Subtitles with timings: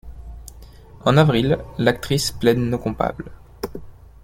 [1.05, 3.31] En avril, l'actrice plaide non-coupable.